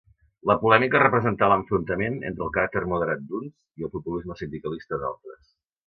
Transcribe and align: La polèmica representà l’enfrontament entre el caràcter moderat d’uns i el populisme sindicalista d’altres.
La 0.51 0.53
polèmica 0.61 1.01
representà 1.03 1.49
l’enfrontament 1.51 2.17
entre 2.31 2.47
el 2.47 2.51
caràcter 2.57 2.83
moderat 2.95 3.23
d’uns 3.29 3.55
i 3.83 3.89
el 3.89 3.95
populisme 3.99 4.43
sindicalista 4.45 5.05
d’altres. 5.05 5.45